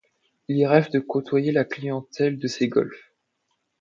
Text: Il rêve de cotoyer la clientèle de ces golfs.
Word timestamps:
Il 0.47 0.65
rêve 0.65 0.89
de 0.89 0.97
cotoyer 0.99 1.51
la 1.51 1.63
clientèle 1.63 2.39
de 2.39 2.47
ces 2.47 2.67
golfs. 2.67 3.13